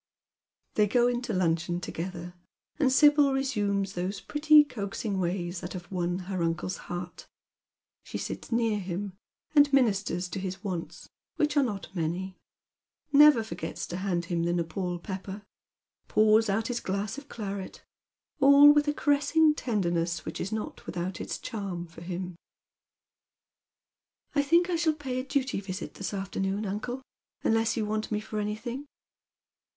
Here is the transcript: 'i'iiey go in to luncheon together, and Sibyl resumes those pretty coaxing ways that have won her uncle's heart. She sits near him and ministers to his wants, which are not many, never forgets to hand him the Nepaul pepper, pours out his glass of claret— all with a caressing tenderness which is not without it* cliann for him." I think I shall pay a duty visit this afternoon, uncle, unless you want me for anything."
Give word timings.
'i'iiey 0.77 0.89
go 0.91 1.07
in 1.07 1.21
to 1.21 1.31
luncheon 1.31 1.79
together, 1.79 2.33
and 2.79 2.91
Sibyl 2.91 3.33
resumes 3.33 3.93
those 3.93 4.19
pretty 4.19 4.63
coaxing 4.63 5.19
ways 5.19 5.59
that 5.61 5.73
have 5.73 5.91
won 5.91 6.17
her 6.25 6.41
uncle's 6.41 6.77
heart. 6.89 7.27
She 8.01 8.17
sits 8.17 8.51
near 8.51 8.79
him 8.79 9.13
and 9.53 9.71
ministers 9.71 10.27
to 10.29 10.39
his 10.39 10.63
wants, 10.63 11.09
which 11.35 11.55
are 11.55 11.61
not 11.61 11.95
many, 11.95 12.35
never 13.13 13.43
forgets 13.43 13.85
to 13.85 13.97
hand 13.97 14.25
him 14.25 14.41
the 14.41 14.53
Nepaul 14.53 14.97
pepper, 14.97 15.43
pours 16.07 16.49
out 16.49 16.69
his 16.69 16.79
glass 16.79 17.19
of 17.19 17.29
claret— 17.29 17.85
all 18.41 18.71
with 18.73 18.87
a 18.87 18.95
caressing 18.95 19.53
tenderness 19.53 20.25
which 20.25 20.41
is 20.41 20.51
not 20.51 20.83
without 20.87 21.21
it* 21.21 21.27
cliann 21.27 21.87
for 21.87 22.01
him." 22.01 22.35
I 24.33 24.41
think 24.41 24.67
I 24.67 24.77
shall 24.77 24.93
pay 24.93 25.19
a 25.19 25.23
duty 25.23 25.59
visit 25.59 25.93
this 25.93 26.11
afternoon, 26.11 26.65
uncle, 26.65 27.03
unless 27.43 27.77
you 27.77 27.85
want 27.85 28.11
me 28.11 28.19
for 28.19 28.39
anything." 28.39 28.87